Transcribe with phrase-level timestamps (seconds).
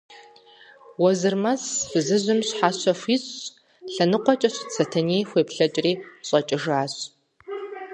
[1.01, 3.41] Уэзырмэс фызыжьым щхьэщэ хуищӀщ,
[3.93, 5.93] лъэныкъуэкӀэ щыт Сэтэней хуеплъэкӀри,
[6.27, 6.93] щӀэкӀыжащ.